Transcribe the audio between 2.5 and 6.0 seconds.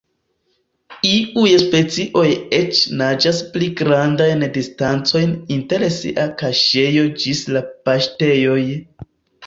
eĉ naĝas pli grandajn distancojn inter